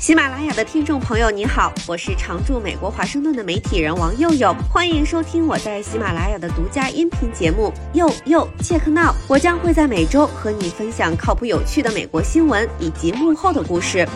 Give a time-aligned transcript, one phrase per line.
[0.00, 9.10] 喜马拉雅的听众朋友，你好，我是常驻美国华盛顿的媒体人王佑佑，欢迎收听我在喜马拉雅的独家音频节目《佑佑 Check Now》。
[9.28, 14.08] 我将会在每周和你分享靠谱有趣的美国新闻以及幕后的故事。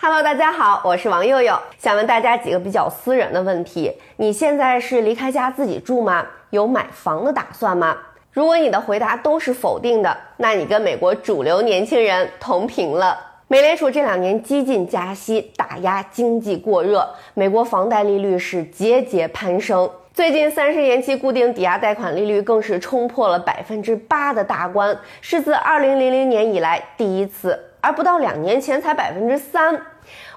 [0.00, 6.24] Hello，大家好，我是王佑佑，想问大家几个比较私人的问题：你现在是离开家自己住吗？
[6.48, 7.94] 有买房的打算吗？
[8.32, 13.31] 如果你的回答都是否定的，那你跟美国主流年轻人同频了。
[13.52, 19.90] 美联储这两年激进加息，打压经济过热，美国房贷利率是节节攀升。
[20.14, 29.78] 最近三十年期固定抵押贷款利率更是冲破了百分之八的大关，是自二零零零年以来第一次，而不到两年前才百分之三。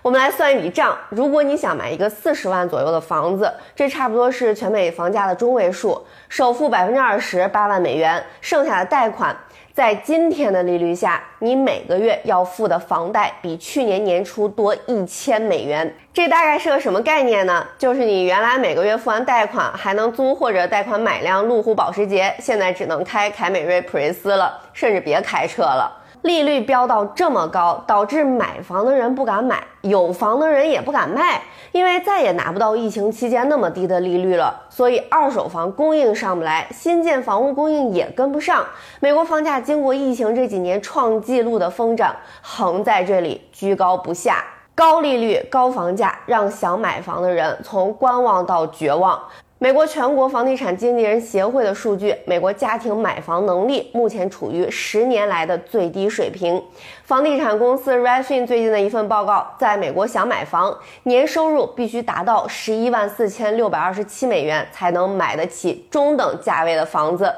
[0.02, 9.34] 我们来算一笔账：如果你想买一个四十万左右的房子，这差不多是全美房价的中位数，首付百分之二十八万美元，剩下的贷款。
[9.76, 15.94] 在今天的利率下，你每个月要付的房贷比去年年初多一千美元。
[16.14, 17.68] 这大概是个什么概念呢？
[17.78, 25.92] 就是你原来每个月付完贷款还能租或者贷款买辆路虎保时捷，现在只能开凯美瑞、普锐斯了，甚至别开车了。
[26.22, 31.42] 利率飙到这么高，导致买房的人不敢买，有房的人也不敢卖，
[31.72, 34.66] 因为再也拿不到疫情期间那么低的利率了。
[34.70, 38.66] 所以二手房供应上不来，新建房屋供应也跟不上。
[39.00, 44.44] 美国房价经过疫情这几年创纪录的疯涨，横在这里居高不下。
[44.74, 49.18] 高利率、高房价让想买房的人从观望到绝望。
[49.66, 56.64] 美国全国房地产经纪人协会的数据，美国家庭买房能力目前处于十年来的最低水平。
[57.04, 67.34] 房地产公司 Redfin 最近的一份报告，在美国想买房，年收入必须达到十一万四千六百二十七美元才能买得起中等价位的房子。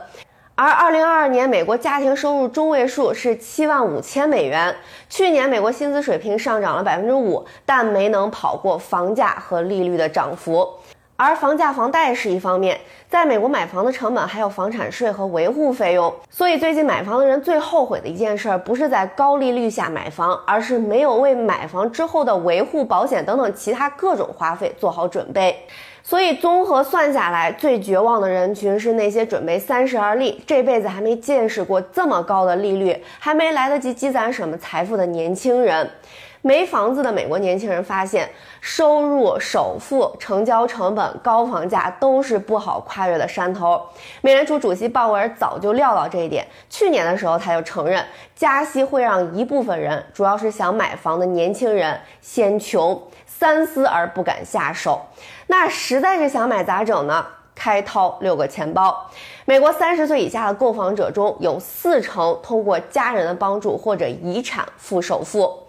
[0.55, 4.75] 而二零二二年美国家庭收入中位数是七万五千美元。
[5.07, 10.67] 去年美国薪资水平上涨了百分之五，但没能跑过房价和利率的涨幅。
[11.19, 12.79] 而房价、房贷是一方面，
[13.09, 25.57] 在美国买房的成本还有房产税和维护费用，所以最近买房的人最后悔的一件事，不是在高利率下买房，而是没有为买房之后的维护、保险等等其他各种花费做好准备。
[26.03, 35.89] 所以综合算下来，最绝望的人群是那些准备三十而立、这辈子还没见识过这么高的利率、还没来得及积攒什么财富的年轻人。
[36.41, 38.29] 没房子的美国年轻人发现，
[38.61, 43.81] 收入、首付、成交成本、高房价都是不好跨越的山头。
[44.21, 48.05] 美联储主席鲍威尔早就料到这一点，去年的时候他就承认，
[48.35, 55.01] 加息会让一部分人，主要是想买房的年轻人先穷，三思而不敢下手。
[55.47, 57.25] 那实在是想买咋整呢？
[57.55, 59.09] 开掏六个钱包。
[59.45, 65.66] 美国三十岁以下的购房者中有四成通过家人的帮助或者遗产付首付。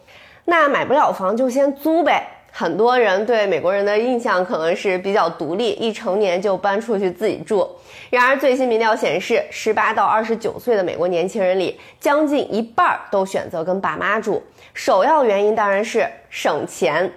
[0.50, 2.26] 那买不了房就先租呗。
[2.50, 7.68] 很多人对美国人的印象可能是比较独立，一成年就搬出去自己住。
[8.08, 14.42] 然而最新民调显示，十八到二十九岁的美国年轻人里，将近一半都选择跟爸妈住。
[14.72, 17.12] 首要原因当然是省钱，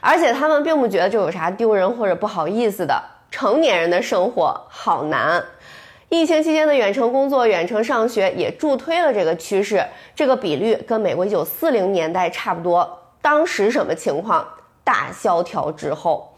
[0.00, 3.00] 而且他们并不觉得这有啥丢人或者不好意思的。
[3.30, 5.42] 成年人的生活好难。
[6.12, 9.82] 疫情期间的远程工作、远程上学也助推了这个趋势。
[10.14, 12.98] 这个比率跟美国一九四零年代差不多。
[13.22, 14.46] 当时什么情况？
[14.84, 16.34] 大萧条之后，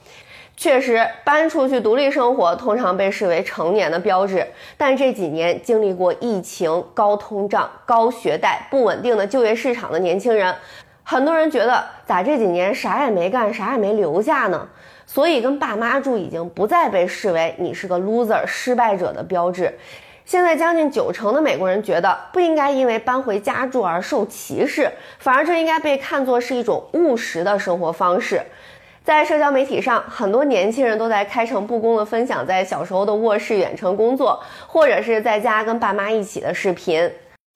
[0.56, 4.46] 确实搬出去独立生活通常被视为成年的标志。
[4.76, 10.54] 但这几年经历过疫情、高通胀、高学贷、不稳定的就业市场的年轻人，
[11.02, 14.68] 很多人觉得咋这几年啥也没干，啥也没留下呢？
[15.06, 19.78] 所以跟爸妈住已经不再被视为你是个 loser 失败者的标志。
[20.24, 28.40] 现在将近九成的美国人觉得不应该因为搬回家住而受歧视，反而这应该被看作是一种务实的生活方式。
[29.04, 37.10] 在社交媒体上，很多年轻人都在开诚布公地分享在小时候的卧室远程工作，或者是在家跟爸妈一起的视频。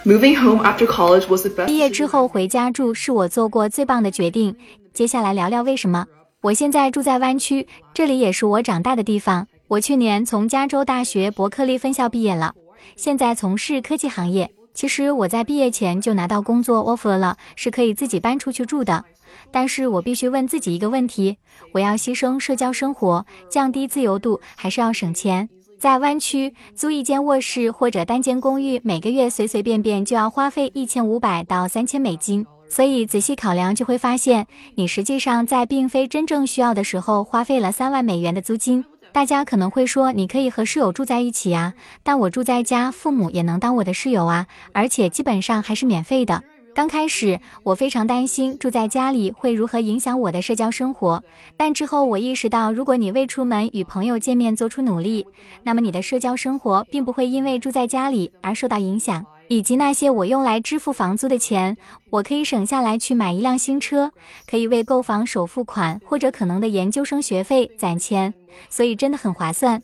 [0.05, 1.65] Moving home after college was the best.
[1.65, 4.55] 毕业之后回家住是我做过最棒的决定。
[4.93, 6.05] 接下来聊聊为什么。
[6.41, 9.45] 我现在住在湾区，这里也是我长大的地方。
[9.67, 12.55] 我去年从加州大学伯克利分校毕业了，
[12.95, 14.49] 现在从事科技行业。
[14.73, 19.05] 其实我在毕业前就拿到工作 offer 了，是可以自己搬出去住的。
[19.51, 21.37] 但是我必须问自己一个问题：
[21.73, 25.49] 我要牺牲社交生活，降低自由度，还是要省钱？
[25.77, 32.47] 在湾区租一间卧室或者单间公寓，每个月随随便便就要花费一千五百到三千美金。
[32.69, 38.85] 所以仔细考量，就会发现你实际上在并非真正需要的时候花费了三万美元的租金。
[39.11, 41.73] 大家可能会说，你可以和室友住在一起啊，
[42.03, 46.43] 但我住在家，父母也能当我的室友啊，而且基本上还是免费的。
[46.75, 51.25] 刚开始我非常担心住在家里会如何影响我的社交生活，
[51.57, 55.27] 但之后我意识到，如果你为出门与朋友见面做出努力，
[55.65, 59.25] 那么你的社交生活并不会因为住在家里而受到影响。
[59.49, 61.77] 以及那些我用来支付房租的钱，
[62.11, 64.13] 我可以省下来去买一辆新车，
[64.49, 68.35] 可以为购房首付款或者可能的研究生学费攒钱，
[68.69, 69.83] 所以真的很划算。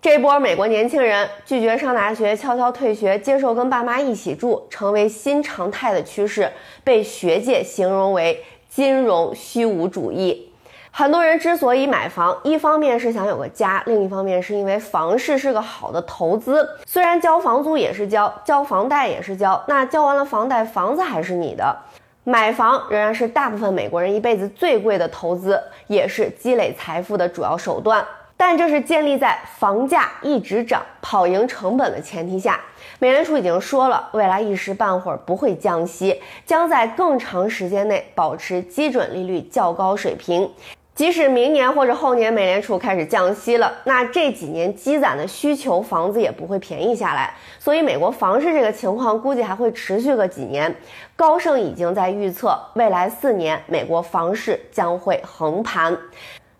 [0.00, 6.50] 这波美国年轻人拒绝上大学，悄悄退学，接受跟爸妈一起住，成为新常态的趋势，
[6.82, 10.50] 被学界形容为金融虚无主义。
[10.96, 16.64] 很多人之所以买房，一方面是想有个家，另一方面是因为房市是个好的投资。
[16.86, 21.76] 虽然交房租也是交，交房贷也是交，那交完了房贷，房子还是你的。
[22.22, 28.06] 买房仍然是大部分美国人一辈子最贵的投资，也是积累财富的主要手段。
[28.36, 32.60] 但这是建立在房价一直涨、跑赢成本的前提下。
[33.00, 40.48] 美联储已经说了，未来一时半会儿不会降息，将在更长时间内保持基准利率较高水平。
[40.94, 47.34] 即使明年或者后年美联储开始降息了，那这几年积攒的需求房子也不会便宜下来。
[47.58, 50.72] 所以美国房市这个情况估计还会持续个几年。
[51.16, 55.98] 高盛已经在预测，未来四年美国房市将会横盘。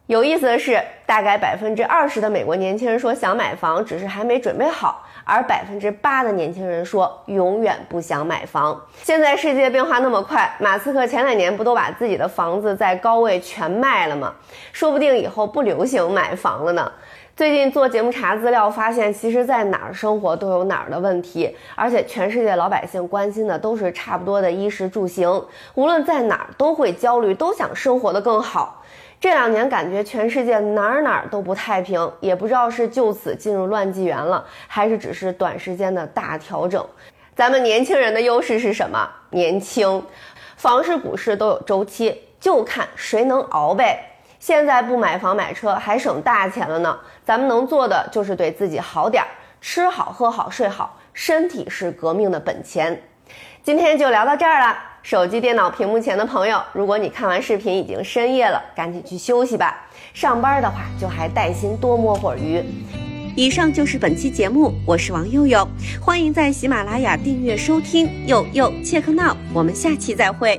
[0.07, 8.79] 有意思的是，大概百分之二十的美国年轻人说想买房，只是还没准备好；而百分之八的年轻人说永远不想买房。
[9.03, 14.35] 现在世界变化那么快，马斯克前两年不都把自己的房子在高位全卖了吗？
[14.75, 16.93] 说不定以后不流行买房了呢。
[17.35, 28.83] 最近做节目查资料，发现其实在哪儿生活都有哪儿的问题，而且全世界老百姓关心的都是差不多的衣食住行，无论在哪儿都会焦虑，都想生活的更好。
[29.21, 36.87] 这两年感觉全世界哪儿哪儿都不太平，也不知道是就此进入乱纪元了，还是只是短时间的大调整。
[37.35, 39.09] 咱们年轻人的优势是什么？
[39.31, 40.05] 年轻，
[40.57, 43.99] 房市、股市都有周期，就看谁能熬呗。
[44.39, 46.99] 现在不买房买车还省大钱了呢。
[47.25, 49.29] 咱们能做的就是对自己好点儿，
[49.61, 53.03] 吃好喝好睡好，身体是革命的本钱。
[53.63, 54.77] 今天就聊到这儿了。
[55.05, 59.87] 手机、电脑屏幕前的朋友，如果你看完视频已经深夜了，赶紧去休息吧。
[60.15, 62.65] 上班的话，就还带薪多摸会儿鱼。
[63.37, 65.69] 以上就是本期节目，我是王佑佑，
[66.01, 68.09] 欢迎在喜马拉雅订阅收听。
[68.27, 70.59] 佑佑切克闹，我们下期再会。